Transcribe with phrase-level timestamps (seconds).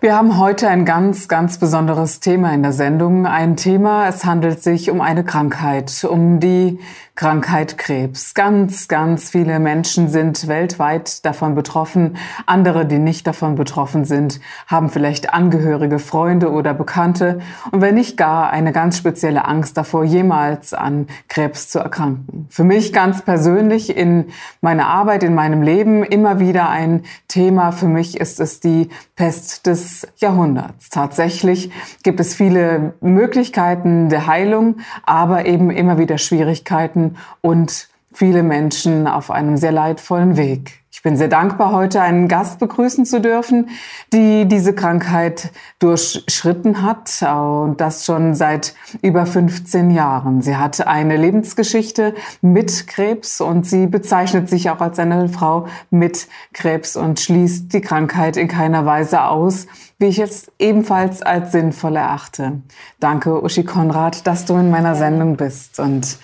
[0.00, 3.26] Wir haben heute ein ganz, ganz besonderes Thema in der Sendung.
[3.26, 6.78] Ein Thema, es handelt sich um eine Krankheit, um die
[7.16, 8.32] Krankheit Krebs.
[8.34, 12.16] Ganz, ganz viele Menschen sind weltweit davon betroffen.
[12.46, 17.40] Andere, die nicht davon betroffen sind, haben vielleicht Angehörige, Freunde oder Bekannte
[17.72, 22.46] und wenn nicht gar eine ganz spezielle Angst davor, jemals an Krebs zu erkranken.
[22.50, 24.26] Für mich ganz persönlich in
[24.60, 27.72] meiner Arbeit, in meinem Leben immer wieder ein Thema.
[27.72, 30.88] Für mich ist es die Pest des Jahrhunderts.
[30.90, 31.70] Tatsächlich
[32.02, 39.30] gibt es viele Möglichkeiten der Heilung, aber eben immer wieder Schwierigkeiten, und viele Menschen auf
[39.30, 40.82] einem sehr leidvollen Weg.
[40.98, 43.68] Ich bin sehr dankbar, heute einen Gast begrüßen zu dürfen,
[44.12, 50.42] die diese Krankheit durchschritten hat und das schon seit über 15 Jahren.
[50.42, 56.26] Sie hat eine Lebensgeschichte mit Krebs und sie bezeichnet sich auch als eine Frau mit
[56.52, 59.68] Krebs und schließt die Krankheit in keiner Weise aus,
[60.00, 62.60] wie ich es ebenfalls als sinnvoll erachte.
[62.98, 66.18] Danke, Uschi Konrad, dass du in meiner Sendung bist und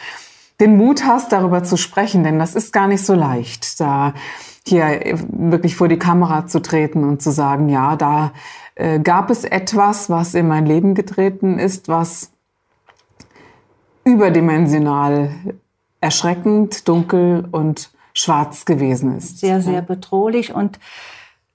[0.59, 4.15] den Mut hast, darüber zu sprechen, denn das ist gar nicht so leicht, da
[4.67, 8.33] hier wirklich vor die Kamera zu treten und zu sagen, ja, da
[8.75, 12.33] äh, gab es etwas, was in mein Leben getreten ist, was
[14.05, 15.31] überdimensional
[16.01, 19.41] erschreckend, dunkel und schwarz gewesen ist.
[19.41, 20.79] Sehr, sehr bedrohlich und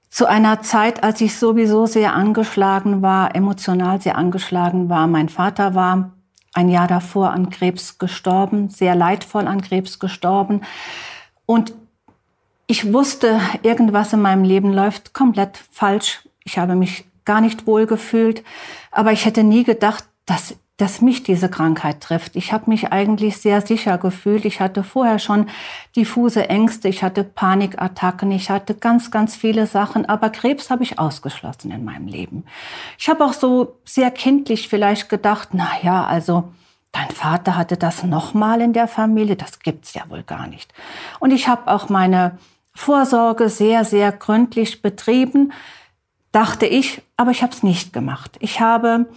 [0.09, 5.07] zu einer Zeit, als ich sowieso sehr angeschlagen war, emotional sehr angeschlagen war.
[5.07, 6.13] Mein Vater war
[6.53, 10.61] ein Jahr davor an Krebs gestorben, sehr leidvoll an Krebs gestorben.
[11.45, 11.73] Und
[12.69, 16.21] ich wusste, irgendwas in meinem Leben läuft komplett falsch.
[16.43, 18.43] Ich habe mich gar nicht wohl gefühlt,
[18.91, 22.37] aber ich hätte nie gedacht, dass dass mich diese Krankheit trifft.
[22.37, 24.45] Ich habe mich eigentlich sehr sicher gefühlt.
[24.45, 25.49] Ich hatte vorher schon
[25.93, 30.97] diffuse Ängste, ich hatte Panikattacken, ich hatte ganz, ganz viele Sachen, aber Krebs habe ich
[30.97, 32.45] ausgeschlossen in meinem Leben.
[32.97, 36.53] Ich habe auch so sehr kindlich vielleicht gedacht, na ja, also
[36.93, 40.73] dein Vater hatte das nochmal in der Familie, das gibt's ja wohl gar nicht.
[41.19, 42.37] Und ich habe auch meine
[42.79, 45.51] Vorsorge sehr, sehr gründlich betrieben,
[46.31, 48.37] dachte ich, aber ich habe es nicht gemacht.
[48.39, 49.07] Ich habe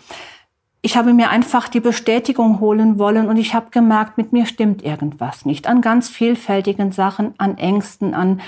[0.85, 4.83] ich habe mir einfach die Bestätigung holen wollen und ich habe gemerkt, mit mir stimmt
[4.83, 5.69] irgendwas nicht.
[5.69, 8.41] An ganz vielfältigen Sachen, an Ängsten, an,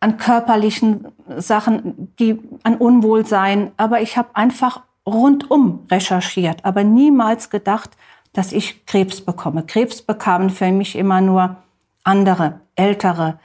[0.00, 3.72] an körperlichen Sachen, die an Unwohlsein.
[3.76, 7.90] Aber ich habe einfach rundum recherchiert, aber niemals gedacht,
[8.32, 9.62] dass ich Krebs bekomme.
[9.66, 11.56] Krebs bekamen für mich immer nur
[12.02, 13.38] andere, ältere,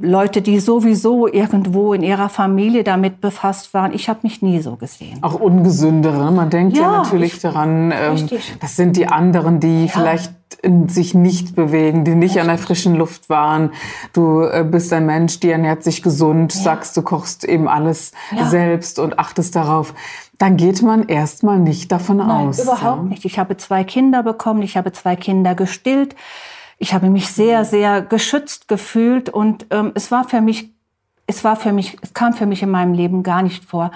[0.00, 3.92] Leute, die sowieso irgendwo in ihrer Familie damit befasst waren.
[3.92, 5.18] Ich habe mich nie so gesehen.
[5.22, 6.32] Auch ungesündere.
[6.32, 8.28] Man denkt ja, ja natürlich ich, daran, ähm,
[8.60, 9.92] das sind die anderen, die ja.
[9.92, 10.32] vielleicht
[10.86, 12.40] sich nicht bewegen, die nicht richtig.
[12.40, 13.72] an der frischen Luft waren.
[14.14, 16.62] Du äh, bist ein Mensch, die ernährt sich gesund, ja.
[16.62, 18.12] sagst, du kochst eben alles
[18.48, 19.92] selbst und achtest darauf.
[20.38, 22.62] Dann geht man erstmal nicht davon Nein, aus.
[22.62, 23.24] Überhaupt nicht.
[23.26, 26.14] Ich habe zwei Kinder bekommen, ich habe zwei Kinder gestillt
[26.78, 27.64] ich habe mich sehr, mhm.
[27.64, 30.70] sehr geschützt gefühlt und ähm, es war für mich,
[31.26, 33.90] es war für mich, es kam für mich in meinem Leben gar nicht vor.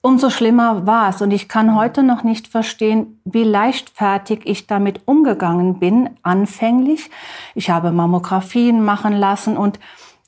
[0.00, 5.02] Umso schlimmer war es und ich kann heute noch nicht verstehen, wie leichtfertig ich damit
[5.06, 7.10] umgegangen bin, anfänglich.
[7.54, 9.80] Ich habe Mammografien machen lassen und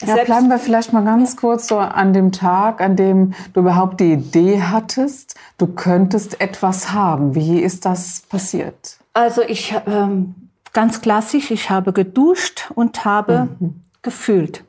[0.03, 4.01] ja, bleiben wir vielleicht mal ganz kurz so an dem Tag, an dem du überhaupt
[4.01, 7.35] die Idee hattest, du könntest etwas haben.
[7.35, 8.99] Wie ist das passiert?
[9.13, 13.83] Also ich ähm, ganz klassisch, ich habe geduscht und habe mhm.
[14.03, 14.65] gefühlt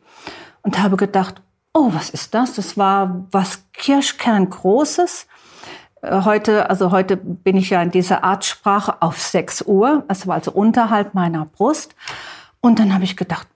[0.63, 1.41] und habe gedacht,
[1.73, 2.53] oh, was ist das?
[2.53, 5.27] Das war was Kirschkerngroßes.
[6.01, 10.03] Äh, heute, also heute bin ich ja in dieser Artsprache auf 6 Uhr.
[10.07, 11.95] War also unterhalb meiner Brust.
[12.59, 13.47] Und dann habe ich gedacht,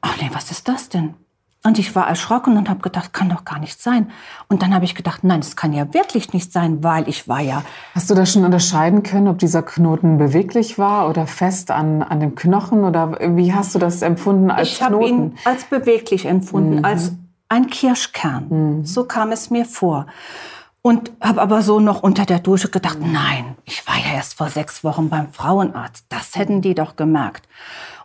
[0.00, 1.14] ach nee, was ist das denn?
[1.62, 4.10] Und ich war erschrocken und habe gedacht, kann doch gar nicht sein.
[4.48, 7.40] Und dann habe ich gedacht, nein, es kann ja wirklich nicht sein, weil ich war
[7.40, 7.62] ja.
[7.94, 12.18] Hast du das schon unterscheiden können, ob dieser Knoten beweglich war oder fest an, an
[12.20, 12.84] dem Knochen?
[12.84, 15.04] Oder wie hast du das empfunden als ich Knoten?
[15.04, 16.84] Ich habe ihn als beweglich empfunden, mhm.
[16.86, 17.12] als
[17.50, 18.46] ein Kirschkern.
[18.48, 18.84] Mhm.
[18.86, 20.06] So kam es mir vor.
[20.82, 24.48] Und habe aber so noch unter der Dusche gedacht, nein, ich war ja erst vor
[24.48, 26.06] sechs Wochen beim Frauenarzt.
[26.08, 27.46] Das hätten die doch gemerkt.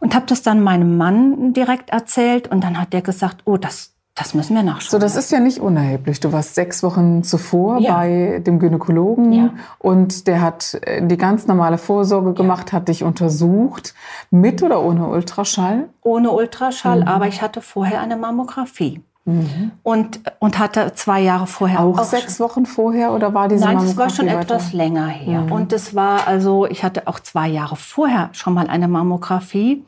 [0.02, 3.96] Und habe das dann meinem Mann direkt erzählt und dann hat der gesagt, oh, das,
[4.18, 4.92] Das müssen wir nachschauen.
[4.92, 6.22] So, das ist ja nicht unerheblich.
[6.22, 7.94] Du warst sechs Wochen zuvor ja.
[7.94, 9.50] bei dem Gynäkologen ja.
[9.80, 12.78] und der hat äh, die ganz normale Vorsorge gemacht, ja.
[12.78, 13.94] hat dich untersucht.
[14.32, 15.90] Mit oder ohne Ultraschall?
[16.02, 17.08] Ohne Ultraschall, mhm.
[17.08, 19.02] aber ich hatte vorher eine Mammographie.
[19.26, 19.72] Mhm.
[19.82, 23.78] Und, und hatte zwei Jahre vorher auch, auch sechs Wochen vorher oder war diese Nein,
[23.78, 24.42] das war schon weiter?
[24.42, 25.42] etwas länger her.
[25.42, 25.52] Mhm.
[25.52, 29.84] Und es war also, ich hatte auch zwei Jahre vorher schon mal eine Mammographie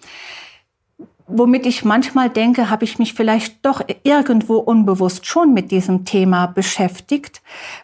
[1.28, 6.48] womit ich manchmal denke, habe ich mich vielleicht doch irgendwo unbewusst schon mit diesem Thema
[6.48, 7.42] beschäftigt,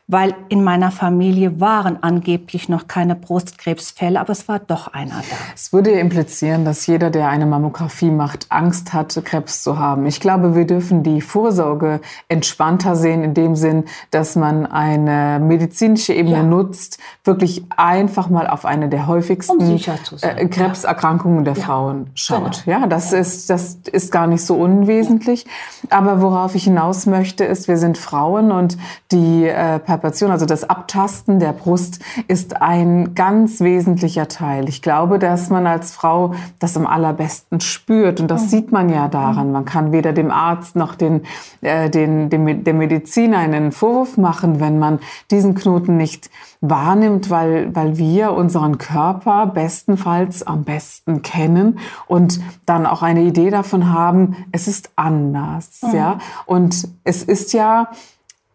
[0.07, 5.35] weil in meiner Familie waren angeblich noch keine Brustkrebsfälle, aber es war doch einer da.
[5.53, 10.05] Es würde implizieren, dass jeder, der eine Mammographie macht, Angst hat, Krebs zu haben.
[10.05, 11.99] Ich glaube, wir dürfen die Vorsorge
[12.29, 16.43] entspannter sehen, in dem Sinn, dass man eine medizinische Ebene ja.
[16.43, 19.79] nutzt, wirklich einfach mal auf eine der häufigsten um
[20.21, 21.63] äh, Krebserkrankungen der ja.
[21.63, 22.63] Frauen schaut.
[22.63, 22.79] Genau.
[22.79, 25.45] Ja, das ist ist, das ist gar nicht so unwesentlich.
[25.89, 28.77] Aber worauf ich hinaus möchte, ist, wir sind Frauen und
[29.11, 34.69] die äh, Palpation, also das Abtasten der Brust, ist ein ganz wesentlicher Teil.
[34.69, 38.47] Ich glaube, dass man als Frau das am allerbesten spürt und das mhm.
[38.47, 39.51] sieht man ja daran.
[39.51, 41.21] Man kann weder dem Arzt noch den,
[41.61, 44.99] äh, den, dem, der Mediziner einen Vorwurf machen, wenn man
[45.31, 46.29] diesen Knoten nicht
[46.63, 51.77] wahrnimmt, weil, weil wir unseren Körper bestenfalls am besten kennen
[52.07, 55.95] und dann auch eine Idee davon haben, es ist anders, mhm.
[55.95, 56.17] ja.
[56.45, 57.89] Und es ist ja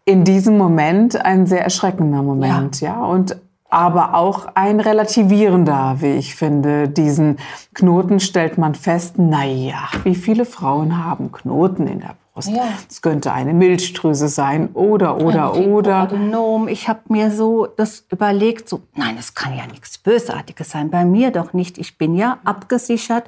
[0.06, 2.94] in diesem Moment ein sehr erschreckender Moment, ja.
[2.94, 3.05] ja?
[3.05, 3.37] Und
[3.70, 6.88] aber auch ein relativierender, wie ich finde.
[6.88, 7.37] Diesen
[7.75, 12.56] Knoten stellt man fest, na ja, wie viele Frauen haben Knoten in der Brust?
[12.56, 12.69] Ja.
[12.88, 15.96] Es könnte eine Milchdrüse sein oder, oder, ein oder.
[15.96, 16.69] Adenom.
[16.69, 20.90] Ich habe mir so das überlegt, so, nein, es kann ja nichts Bösartiges sein.
[20.90, 21.79] Bei mir doch nicht.
[21.79, 23.25] Ich bin ja abgesichert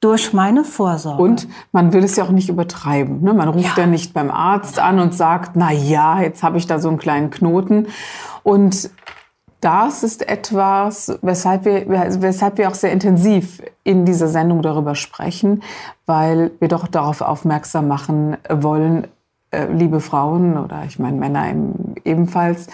[0.00, 1.22] durch meine Vorsorge.
[1.22, 3.22] Und man will es ja auch nicht übertreiben.
[3.22, 3.32] Ne?
[3.34, 3.84] Man ruft ja.
[3.84, 6.98] ja nicht beim Arzt an und sagt, na ja, jetzt habe ich da so einen
[6.98, 7.86] kleinen Knoten.
[8.42, 8.90] Und
[9.62, 15.62] das ist etwas, weshalb wir, weshalb wir auch sehr intensiv in dieser Sendung darüber sprechen,
[16.04, 19.06] weil wir doch darauf aufmerksam machen wollen,
[19.52, 21.54] äh, liebe Frauen oder ich meine Männer
[22.04, 22.66] ebenfalls,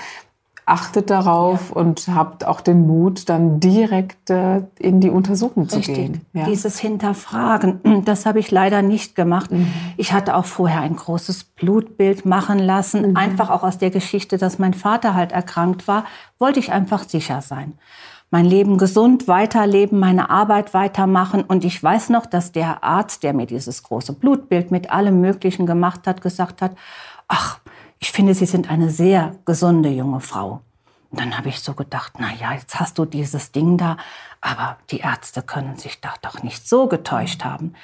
[0.69, 1.76] achtet darauf ja.
[1.76, 5.85] und habt auch den Mut, dann direkt äh, in die Untersuchung Richtig.
[5.87, 6.20] zu gehen.
[6.32, 6.44] Ja.
[6.44, 9.50] Dieses Hinterfragen, das habe ich leider nicht gemacht.
[9.50, 9.69] Mhm.
[9.97, 13.17] Ich hatte auch vorher ein großes Blutbild machen lassen, mhm.
[13.17, 16.05] einfach auch aus der Geschichte, dass mein Vater halt erkrankt war,
[16.38, 17.75] wollte ich einfach sicher sein.
[18.31, 21.43] Mein Leben gesund weiterleben, meine Arbeit weitermachen.
[21.43, 25.65] Und ich weiß noch, dass der Arzt, der mir dieses große Blutbild mit allem Möglichen
[25.65, 26.73] gemacht hat, gesagt hat,
[27.26, 27.59] ach,
[27.99, 30.62] ich finde, Sie sind eine sehr gesunde junge Frau.
[31.11, 33.97] Und dann habe ich so gedacht, na ja, jetzt hast du dieses Ding da,
[34.41, 37.75] aber die Ärzte können sich da doch nicht so getäuscht haben.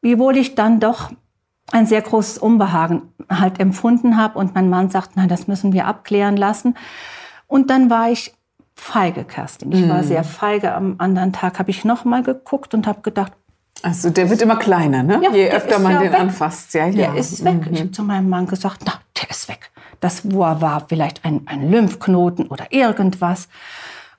[0.00, 1.10] Wiewohl ich dann doch
[1.72, 5.86] ein sehr großes Unbehagen halt empfunden habe und mein Mann sagt, nein, das müssen wir
[5.86, 6.76] abklären lassen.
[7.46, 8.34] Und dann war ich
[8.74, 9.72] feige, Kerstin.
[9.72, 10.04] Ich war mm.
[10.04, 10.74] sehr feige.
[10.74, 13.32] Am anderen Tag habe ich noch mal geguckt und habe gedacht,
[13.82, 15.20] also der wird immer kleiner, ne?
[15.22, 16.20] Ja, Je öfter man ja den weg.
[16.20, 16.74] anfasst.
[16.74, 17.10] Ja, ja.
[17.10, 17.66] Der ist weg.
[17.66, 17.74] Mhm.
[17.74, 19.70] Ich habe zu meinem Mann gesagt, na, der ist weg.
[20.00, 23.48] Das war vielleicht ein, ein Lymphknoten oder irgendwas.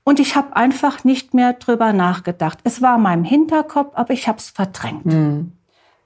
[0.03, 2.59] Und ich habe einfach nicht mehr drüber nachgedacht.
[2.63, 5.05] Es war in meinem Hinterkopf, aber ich habe es verdrängt.
[5.05, 5.53] Mhm.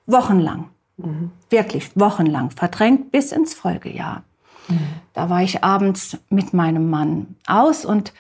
[0.06, 0.70] Wochenlang.
[0.98, 1.32] Mhm.
[1.50, 4.24] Wirklich wochenlang verdrängt bis ins Folgejahr.
[4.68, 4.80] Mhm.
[5.14, 8.14] Da war ich abends mit meinem Mann aus und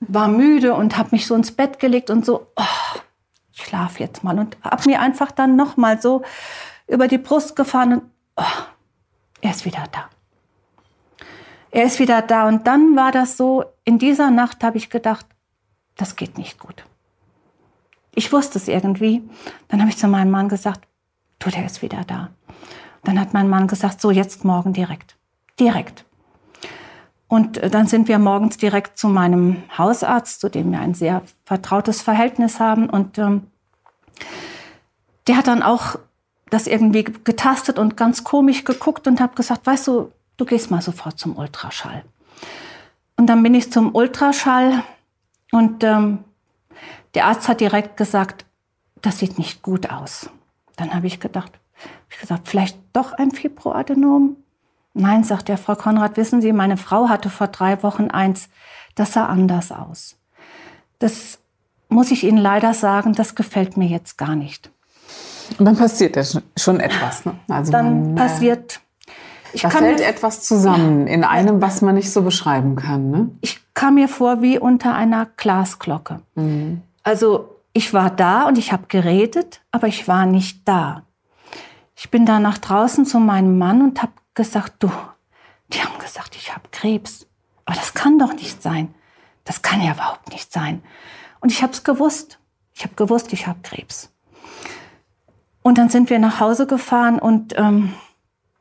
[0.00, 2.98] war müde und habe mich so ins Bett gelegt und so, oh,
[3.52, 4.38] ich schlafe jetzt mal.
[4.38, 6.22] Und habe mir einfach dann noch mal so
[6.86, 8.02] über die Brust gefahren und
[8.36, 8.62] oh,
[9.40, 10.08] er ist wieder da.
[11.70, 12.48] Er ist wieder da.
[12.48, 15.26] Und dann war das so, in dieser Nacht habe ich gedacht,
[15.96, 16.84] das geht nicht gut.
[18.14, 19.22] Ich wusste es irgendwie.
[19.68, 20.86] Dann habe ich zu meinem Mann gesagt,
[21.38, 22.30] du, der ist wieder da.
[23.04, 25.16] Dann hat mein Mann gesagt, so jetzt morgen direkt.
[25.58, 26.04] Direkt.
[27.32, 31.22] Und äh, dann sind wir morgens direkt zu meinem Hausarzt, zu dem wir ein sehr
[31.46, 32.90] vertrautes Verhältnis haben.
[32.90, 33.46] Und ähm,
[35.26, 35.98] der hat dann auch
[36.50, 40.82] das irgendwie getastet und ganz komisch geguckt und hat gesagt, weißt du, du gehst mal
[40.82, 42.04] sofort zum Ultraschall.
[43.16, 44.82] Und dann bin ich zum Ultraschall
[45.52, 46.18] und ähm,
[47.14, 48.44] der Arzt hat direkt gesagt,
[49.00, 50.28] das sieht nicht gut aus.
[50.76, 54.36] Dann habe ich gedacht, hab ich gesagt, vielleicht doch ein Fibroadenom?
[54.94, 58.48] Nein, sagt der Frau Konrad, wissen Sie, meine Frau hatte vor drei Wochen eins,
[58.94, 60.16] das sah anders aus.
[60.98, 61.38] Das
[61.88, 64.70] muss ich Ihnen leider sagen, das gefällt mir jetzt gar nicht.
[65.58, 66.22] Und dann passiert ja
[66.56, 67.24] schon etwas.
[67.24, 67.34] Ne?
[67.48, 68.80] Also dann man, äh, passiert.
[69.52, 73.10] Ich da fällt mir, etwas zusammen in einem, was man nicht so beschreiben kann.
[73.10, 73.30] Ne?
[73.42, 76.20] Ich kam mir vor wie unter einer Glasglocke.
[76.34, 76.82] Mhm.
[77.02, 81.02] Also ich war da und ich habe geredet, aber ich war nicht da.
[81.96, 84.90] ich bin da nach draußen zu meinem Mann und habe gesagt, du,
[85.72, 87.26] die haben gesagt, ich habe Krebs.
[87.64, 88.94] Aber das kann doch nicht sein.
[89.44, 90.82] Das kann ja überhaupt nicht sein.
[91.40, 92.38] Und ich habe es gewusst.
[92.74, 94.10] Ich habe gewusst, ich habe Krebs.
[95.62, 97.92] Und dann sind wir nach Hause gefahren und ähm,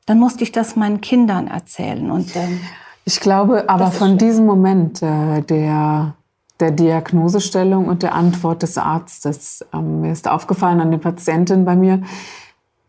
[0.06, 2.12] dann musste ich das meinen Kindern erzählen.
[2.12, 2.60] Und, ähm,
[3.06, 6.16] ich glaube aber von diesem Moment äh, der,
[6.60, 11.76] der Diagnosestellung und der Antwort des Arztes, ähm, mir ist aufgefallen an den Patientinnen bei
[11.76, 12.04] mir,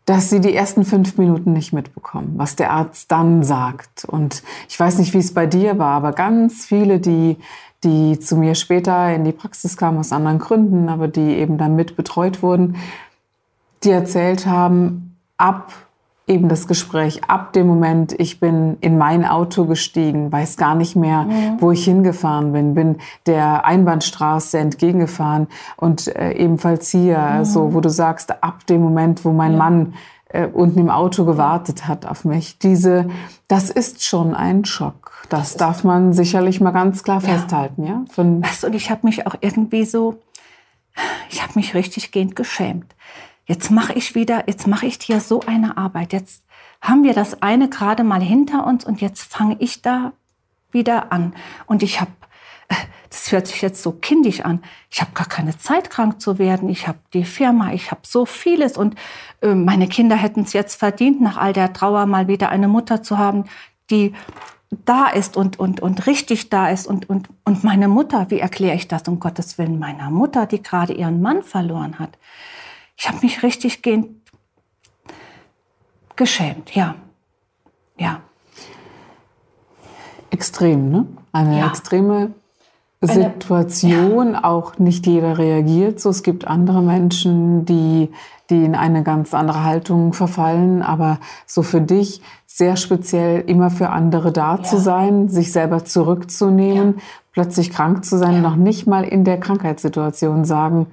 [0.05, 4.05] dass sie die ersten fünf Minuten nicht mitbekommen, was der Arzt dann sagt.
[4.05, 7.37] Und ich weiß nicht, wie es bei dir war, aber ganz viele, die,
[7.85, 11.77] die zu mir später in die Praxis kamen aus anderen Gründen, aber die eben dann
[11.77, 12.77] mit betreut wurden,
[13.85, 15.73] die erzählt haben, ab
[16.26, 20.95] eben das Gespräch, ab dem Moment, ich bin in mein Auto gestiegen, weiß gar nicht
[20.95, 21.57] mehr, mhm.
[21.59, 27.45] wo ich hingefahren bin, bin der Einbahnstraße entgegengefahren und äh, ebenfalls hier, mhm.
[27.45, 29.59] so wo du sagst, ab dem Moment, wo mein ja.
[29.59, 29.95] Mann
[30.29, 33.09] äh, unten im Auto gewartet hat auf mich, diese,
[33.49, 35.25] das ist schon ein Schock.
[35.29, 37.35] Das, das darf man sicherlich mal ganz klar ja.
[37.35, 38.05] festhalten, ja.
[38.11, 40.21] Von weißt, und ich habe mich auch irgendwie so,
[41.31, 42.95] ich habe mich richtig gehend geschämt
[43.47, 46.13] jetzt mache ich wieder, jetzt mache ich dir so eine Arbeit.
[46.13, 46.45] Jetzt
[46.81, 50.13] haben wir das eine gerade mal hinter uns und jetzt fange ich da
[50.71, 51.35] wieder an.
[51.67, 52.11] Und ich habe,
[52.69, 52.75] äh,
[53.11, 56.69] das hört sich jetzt so kindisch an, ich habe gar keine Zeit, krank zu werden.
[56.69, 58.97] Ich habe die Firma, ich habe so vieles und
[59.43, 63.03] äh, meine Kinder hätten es jetzt verdient, nach all der Trauer mal wieder eine Mutter
[63.03, 63.45] zu haben,
[63.91, 64.15] die
[64.87, 66.87] da ist und, und, und richtig da ist.
[66.87, 70.63] Und, und, und meine Mutter, wie erkläre ich das um Gottes Willen meiner Mutter, die
[70.63, 72.17] gerade ihren Mann verloren hat?
[72.97, 73.83] Ich habe mich richtig
[76.17, 76.95] geschämt, ja.
[77.99, 78.21] Ja.
[80.31, 81.07] Extrem, ne?
[81.33, 81.69] Eine ja.
[81.69, 82.33] extreme
[83.03, 84.45] Situation, ja.
[84.45, 86.11] auch nicht jeder reagiert so.
[86.11, 88.11] Es gibt andere Menschen, die,
[88.49, 93.91] die in eine ganz andere Haltung verfallen, aber so für dich sehr speziell immer für
[93.91, 94.63] andere da ja.
[94.63, 97.01] zu sein, sich selber zurückzunehmen,
[97.33, 100.87] plötzlich krank zu sein, noch nicht mal in der Krankheitssituation sagen,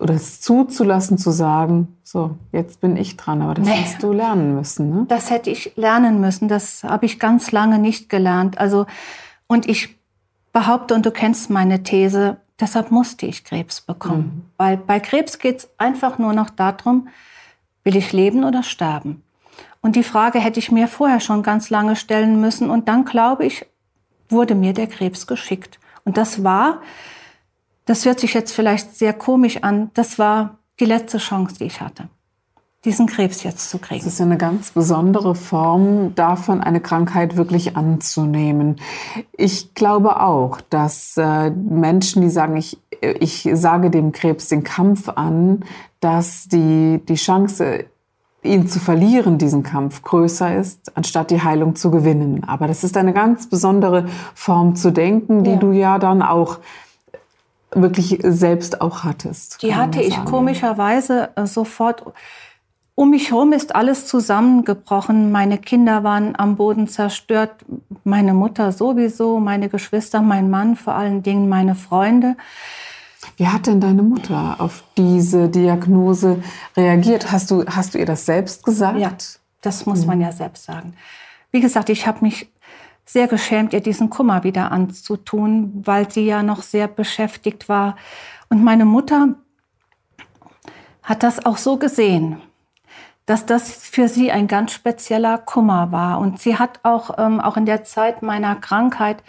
[0.00, 3.82] oder es zuzulassen, zu sagen, so, jetzt bin ich dran, aber das nee.
[3.82, 4.90] hast du lernen müssen.
[4.90, 5.04] Ne?
[5.08, 8.58] Das hätte ich lernen müssen, das habe ich ganz lange nicht gelernt.
[8.58, 8.86] Also,
[9.46, 9.96] und ich
[10.52, 14.22] behaupte, und du kennst meine These, deshalb musste ich Krebs bekommen.
[14.22, 14.50] Mhm.
[14.56, 17.08] Weil bei Krebs geht es einfach nur noch darum,
[17.84, 19.22] will ich leben oder sterben?
[19.80, 22.70] Und die Frage hätte ich mir vorher schon ganz lange stellen müssen.
[22.70, 23.66] Und dann, glaube ich,
[24.28, 25.80] wurde mir der Krebs geschickt.
[26.04, 26.80] Und das war
[27.84, 31.80] das hört sich jetzt vielleicht sehr komisch an, das war die letzte Chance, die ich
[31.80, 32.08] hatte,
[32.84, 34.04] diesen Krebs jetzt zu kriegen.
[34.04, 38.80] Das ist eine ganz besondere Form davon, eine Krankheit wirklich anzunehmen.
[39.36, 45.08] Ich glaube auch, dass äh, Menschen, die sagen, ich, ich sage dem Krebs den Kampf
[45.08, 45.64] an,
[46.00, 47.84] dass die, die Chance,
[48.44, 52.42] ihn zu verlieren, diesen Kampf, größer ist, anstatt die Heilung zu gewinnen.
[52.44, 55.56] Aber das ist eine ganz besondere Form zu denken, die ja.
[55.56, 56.58] du ja dann auch
[57.74, 59.62] wirklich selbst auch hattest.
[59.62, 62.04] Die hatte ich komischerweise äh, sofort.
[62.94, 65.32] Um mich herum ist alles zusammengebrochen.
[65.32, 67.64] Meine Kinder waren am Boden zerstört,
[68.04, 72.36] meine Mutter sowieso, meine Geschwister, mein Mann, vor allen Dingen meine Freunde.
[73.36, 76.42] Wie hat denn deine Mutter auf diese Diagnose
[76.76, 77.32] reagiert?
[77.32, 78.98] Hast du, hast du ihr das selbst gesagt?
[78.98, 79.12] Ja,
[79.62, 80.94] das muss man ja selbst sagen.
[81.50, 82.51] Wie gesagt, ich habe mich
[83.04, 87.96] sehr geschämt, ihr diesen Kummer wieder anzutun, weil sie ja noch sehr beschäftigt war.
[88.48, 89.36] Und meine Mutter
[91.02, 92.40] hat das auch so gesehen,
[93.26, 96.18] dass das für sie ein ganz spezieller Kummer war.
[96.18, 99.22] Und sie hat auch, ähm, auch in der Zeit meiner Krankheit,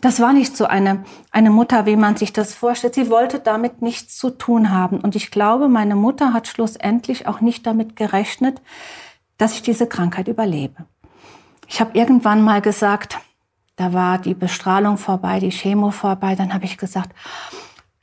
[0.00, 2.94] das war nicht so eine, eine Mutter, wie man sich das vorstellt.
[2.94, 5.00] Sie wollte damit nichts zu tun haben.
[5.00, 8.60] Und ich glaube, meine Mutter hat schlussendlich auch nicht damit gerechnet,
[9.38, 10.84] dass ich diese Krankheit überlebe.
[11.66, 13.18] Ich habe irgendwann mal gesagt,
[13.76, 17.10] da war die Bestrahlung vorbei, die Chemo vorbei, dann habe ich gesagt,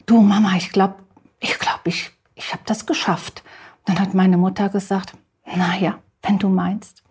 [0.05, 0.95] du Mama, ich glaube,
[1.39, 3.43] ich glaube, ich, ich habe das geschafft.
[3.85, 5.13] Dann hat meine Mutter gesagt,
[5.45, 7.03] naja, wenn du meinst.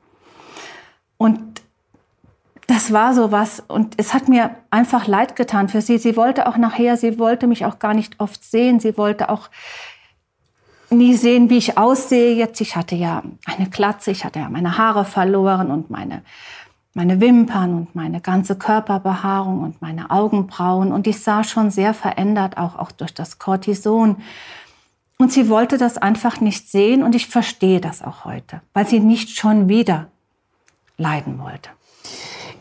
[1.16, 1.62] Und
[2.66, 5.98] das war so was und es hat mir einfach leid getan für sie.
[5.98, 8.78] Sie wollte auch nachher, sie wollte mich auch gar nicht oft sehen.
[8.78, 9.50] Sie wollte auch
[10.90, 12.60] nie sehen, wie ich aussehe jetzt.
[12.60, 16.22] Ich hatte ja eine Glatze, ich hatte ja meine Haare verloren und meine,
[16.94, 20.92] meine Wimpern und meine ganze Körperbehaarung und meine Augenbrauen.
[20.92, 24.16] Und ich sah schon sehr verändert, auch, auch durch das Cortison.
[25.18, 29.00] Und sie wollte das einfach nicht sehen und ich verstehe das auch heute, weil sie
[29.00, 30.06] nicht schon wieder
[30.96, 31.70] leiden wollte.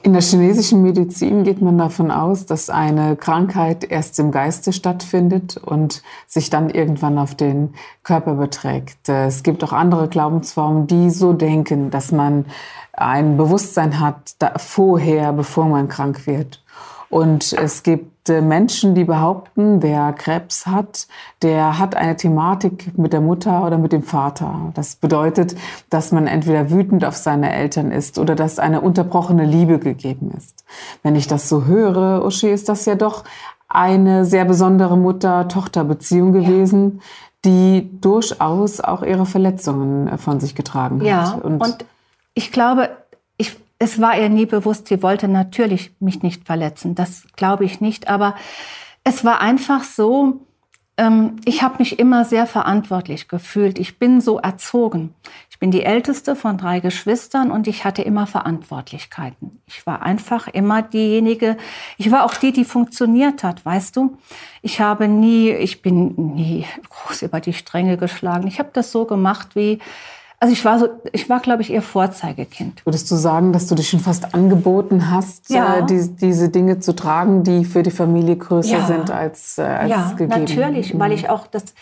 [0.01, 5.58] In der chinesischen Medizin geht man davon aus, dass eine Krankheit erst im Geiste stattfindet
[5.58, 9.10] und sich dann irgendwann auf den Körper beträgt.
[9.10, 12.46] Es gibt auch andere Glaubensformen, die so denken, dass man
[12.94, 16.63] ein Bewusstsein hat vorher, bevor man krank wird.
[17.10, 21.08] Und es gibt Menschen, die behaupten, wer Krebs hat,
[21.42, 24.72] der hat eine Thematik mit der Mutter oder mit dem Vater.
[24.76, 25.56] Das bedeutet,
[25.90, 30.64] dass man entweder wütend auf seine Eltern ist oder dass eine unterbrochene Liebe gegeben ist.
[31.04, 33.24] Wenn ich das so höre, Uschi, ist das ja doch
[33.68, 37.04] eine sehr besondere Mutter-Tochter-Beziehung gewesen, ja.
[37.46, 41.08] die durchaus auch ihre Verletzungen äh, von sich getragen hat.
[41.08, 41.86] Ja, und, und
[42.34, 42.90] ich glaube,
[43.80, 46.96] es war ihr nie bewusst, sie wollte natürlich mich nicht verletzen.
[46.96, 48.10] Das glaube ich nicht.
[48.10, 48.36] Aber
[49.06, 50.42] es war einfach so,
[50.98, 53.80] ähm, ich habe mich immer sehr verantwortlich gefühlt.
[53.80, 55.16] Ich bin so erzogen.
[55.50, 59.62] Ich bin die älteste von drei Geschwistern und ich hatte immer Verantwortlichkeiten.
[59.66, 61.56] Ich war einfach immer diejenige,
[61.98, 64.18] ich war auch die, die funktioniert hat, weißt du?
[64.62, 68.48] Ich habe nie, ich bin nie groß über die Stränge geschlagen.
[68.48, 69.80] Ich habe das so gemacht, wie
[70.39, 72.86] also ich war so, ich war, glaube ich, ihr Vorzeigekind.
[72.86, 75.79] Würdest du sagen, dass du dich schon fast angeboten hast, ja.
[75.79, 78.88] äh, die, diese Dinge zu tragen, die für die Familie größer ja.
[78.88, 80.31] sind als, äh, als ja, gegeben?
[80.31, 81.00] Ja, natürlich, mhm.
[81.00, 81.74] weil ich auch das,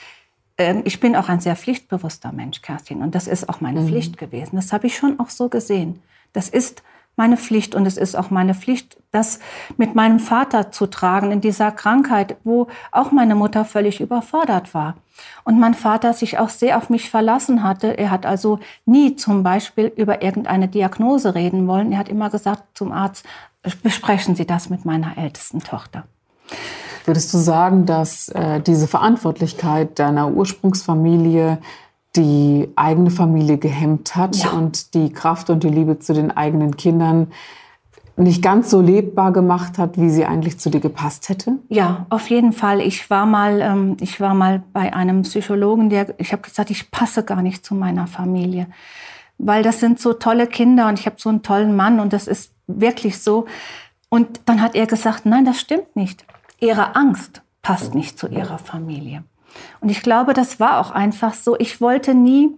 [0.57, 3.89] äh, ich bin auch ein sehr pflichtbewusster Mensch, Kerstin, und das ist auch meine mhm.
[3.89, 4.55] Pflicht gewesen.
[4.55, 6.01] Das habe ich schon auch so gesehen.
[6.33, 6.81] Das ist
[7.17, 9.39] meine Pflicht und es ist auch meine Pflicht, das
[9.75, 14.95] mit meinem Vater zu tragen in dieser Krankheit, wo auch meine Mutter völlig überfordert war.
[15.43, 17.97] Und mein Vater sich auch sehr auf mich verlassen hatte.
[17.97, 21.91] Er hat also nie zum Beispiel über irgendeine Diagnose reden wollen.
[21.91, 23.25] Er hat immer gesagt zum Arzt,
[23.81, 26.03] besprechen Sie das mit meiner ältesten Tochter.
[27.05, 31.57] Würdest du sagen, dass äh, diese Verantwortlichkeit deiner Ursprungsfamilie
[32.17, 34.50] die eigene Familie gehemmt hat ja.
[34.51, 37.27] und die Kraft und die Liebe zu den eigenen Kindern
[38.17, 41.59] nicht ganz so lebbar gemacht hat, wie sie eigentlich zu dir gepasst hätte?
[41.69, 42.81] Ja, auf jeden Fall.
[42.81, 46.89] Ich war mal, ähm, ich war mal bei einem Psychologen, der, ich habe gesagt, ich
[46.89, 48.67] passe gar nicht zu meiner Familie,
[49.38, 52.27] weil das sind so tolle Kinder und ich habe so einen tollen Mann und das
[52.27, 53.45] ist wirklich so.
[54.09, 56.25] Und dann hat er gesagt, nein, das stimmt nicht.
[56.59, 59.24] Ihre Angst passt nicht zu ihrer Familie.
[59.79, 61.57] Und ich glaube, das war auch einfach so.
[61.57, 62.50] Ich wollte nie,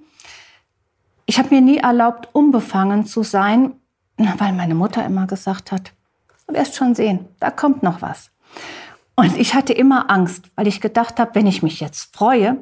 [1.26, 3.74] ich habe mir nie erlaubt, unbefangen zu sein,
[4.18, 5.92] weil meine Mutter immer gesagt hat,
[6.48, 8.32] du wirst schon sehen, da kommt noch was.
[9.16, 12.58] Und ich hatte immer Angst, weil ich gedacht habe, wenn ich mich jetzt freue,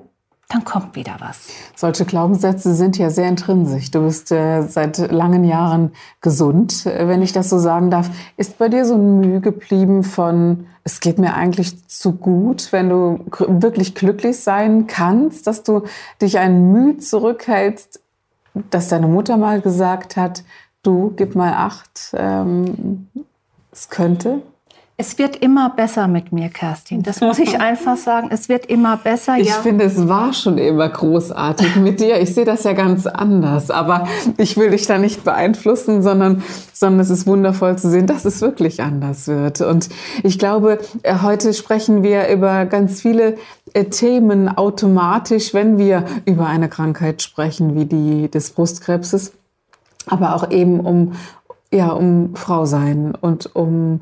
[0.49, 1.49] dann kommt wieder was.
[1.75, 3.91] Solche Glaubenssätze sind ja sehr intrinsisch.
[3.91, 8.09] Du bist äh, seit langen Jahren gesund, äh, wenn ich das so sagen darf.
[8.37, 12.87] Ist bei dir so ein Mühe geblieben von, es geht mir eigentlich zu gut, wenn
[12.87, 15.83] du wirklich glücklich sein kannst, dass du
[16.21, 17.99] dich ein Mühe zurückhältst,
[18.69, 20.43] dass deine Mutter mal gesagt hat,
[20.81, 23.09] du gib mal acht, ähm,
[23.71, 24.41] es könnte?
[24.99, 27.03] Es wird immer besser mit mir, Kerstin.
[27.03, 28.29] Das muss ich einfach sagen.
[28.31, 29.35] Es wird immer besser.
[29.37, 29.53] Ich ja.
[29.53, 32.19] finde, es war schon immer großartig mit dir.
[32.19, 33.69] Ich sehe das ja ganz anders.
[33.69, 34.07] Aber
[34.37, 36.41] ich will dich da nicht beeinflussen, sondern,
[36.73, 39.61] sondern es ist wundervoll zu sehen, dass es wirklich anders wird.
[39.61, 39.87] Und
[40.23, 43.37] ich glaube, äh, heute sprechen wir über ganz viele
[43.73, 49.33] äh, Themen automatisch, wenn wir über eine Krankheit sprechen, wie die des Brustkrebses.
[50.07, 51.11] Aber auch eben um,
[51.71, 54.01] ja, um Frau sein und um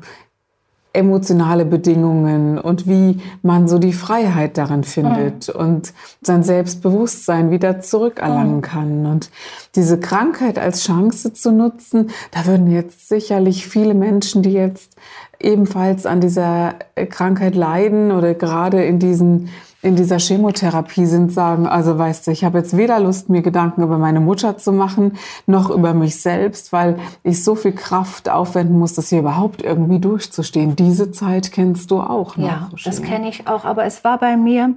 [0.96, 5.60] emotionale Bedingungen und wie man so die Freiheit darin findet mhm.
[5.60, 8.62] und sein Selbstbewusstsein wieder zurückerlangen mhm.
[8.62, 9.06] kann.
[9.06, 9.30] Und
[9.74, 14.96] diese Krankheit als Chance zu nutzen, da würden jetzt sicherlich viele Menschen, die jetzt
[15.38, 16.76] ebenfalls an dieser
[17.10, 19.50] Krankheit leiden oder gerade in diesen
[19.82, 23.82] in dieser Chemotherapie sind, sagen, also weißt du, ich habe jetzt weder Lust, mir Gedanken
[23.82, 28.78] über meine Mutter zu machen, noch über mich selbst, weil ich so viel Kraft aufwenden
[28.78, 30.76] muss, das hier überhaupt irgendwie durchzustehen.
[30.76, 32.46] Diese Zeit kennst du auch noch.
[32.46, 34.74] Ja, das kenne ich auch, aber es war bei mir,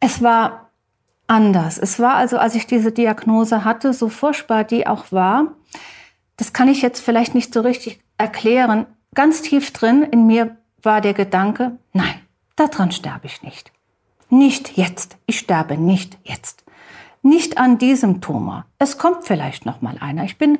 [0.00, 0.70] es war
[1.26, 1.78] anders.
[1.78, 5.46] Es war also, als ich diese Diagnose hatte, so furchtbar die auch war,
[6.36, 8.86] das kann ich jetzt vielleicht nicht so richtig erklären.
[9.14, 12.14] Ganz tief drin in mir war der Gedanke, nein,
[12.56, 13.72] daran sterbe ich nicht.
[14.30, 15.16] Nicht jetzt.
[15.26, 16.64] Ich sterbe nicht jetzt.
[17.22, 18.64] Nicht an diesem Tumor.
[18.78, 20.24] Es kommt vielleicht noch mal einer.
[20.24, 20.58] Ich bin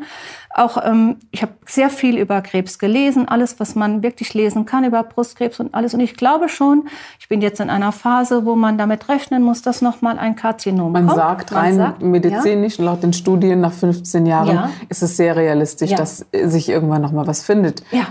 [0.50, 4.84] auch, ähm, ich habe sehr viel über Krebs gelesen, alles, was man wirklich lesen kann
[4.84, 5.94] über Brustkrebs und alles.
[5.94, 6.86] Und ich glaube schon,
[7.18, 10.36] ich bin jetzt in einer Phase, wo man damit rechnen muss, dass noch mal ein
[10.36, 11.16] Karzinom man kommt.
[11.16, 12.84] Sagt, man rein sagt medizinisch, ja.
[12.84, 14.70] laut den Studien nach 15 Jahren, ja.
[14.90, 15.96] ist es sehr realistisch, ja.
[15.96, 17.82] dass sich irgendwann noch mal was findet.
[17.90, 18.08] Ja.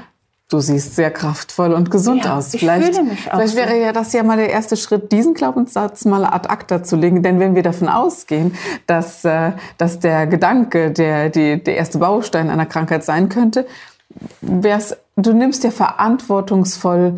[0.50, 2.56] Du siehst sehr kraftvoll und gesund ja, aus.
[2.56, 6.82] Vielleicht, vielleicht wäre ja das ja mal der erste Schritt, diesen Glaubenssatz mal ad acta
[6.82, 7.22] zu legen.
[7.22, 8.56] Denn wenn wir davon ausgehen,
[8.88, 13.68] dass, äh, dass der Gedanke der, die, der erste Baustein einer Krankheit sein könnte,
[14.42, 17.18] du nimmst ja verantwortungsvoll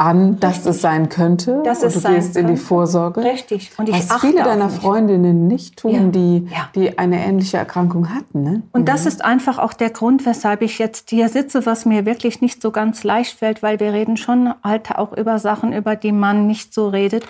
[0.00, 0.70] an, dass Richtig.
[0.70, 1.62] es sein könnte.
[1.62, 3.22] Dass und du gehst in die Vorsorge.
[3.22, 3.70] Richtig.
[3.76, 4.70] Und ich Was viele deiner.
[4.70, 6.00] Freundinnen nicht tun, ja.
[6.04, 6.68] Die, ja.
[6.74, 8.42] die eine ähnliche Erkrankung hatten.
[8.42, 8.62] Ne?
[8.72, 8.84] Und mhm.
[8.86, 12.62] das ist einfach auch der Grund, weshalb ich jetzt hier sitze, was mir wirklich nicht
[12.62, 16.46] so ganz leicht fällt, weil wir reden schon halt auch über Sachen, über die man
[16.46, 17.24] nicht so redet.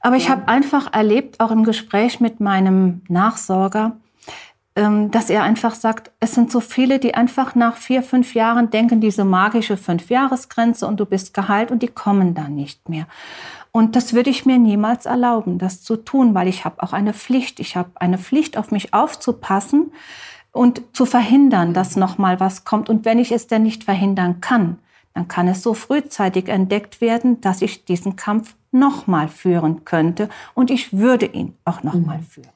[0.00, 3.96] Aber ich habe einfach erlebt, auch im Gespräch mit meinem Nachsorger,
[4.76, 9.00] dass er einfach sagt, es sind so viele, die einfach nach vier, fünf Jahren denken,
[9.00, 13.06] diese magische Fünfjahresgrenze und du bist geheilt und die kommen dann nicht mehr.
[13.72, 17.14] Und das würde ich mir niemals erlauben, das zu tun, weil ich habe auch eine
[17.14, 17.58] Pflicht.
[17.58, 19.92] Ich habe eine Pflicht, auf mich aufzupassen
[20.52, 22.90] und zu verhindern, dass noch mal was kommt.
[22.90, 24.78] Und wenn ich es denn nicht verhindern kann,
[25.14, 30.28] dann kann es so frühzeitig entdeckt werden, dass ich diesen Kampf noch mal führen könnte
[30.52, 32.24] und ich würde ihn auch noch mal mhm.
[32.24, 32.55] führen.